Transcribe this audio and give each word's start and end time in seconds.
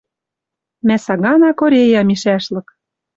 Мӓ 0.87 0.95
сагана 1.05 1.51
Корея 1.59 2.01
мишӓшлык 2.07 2.67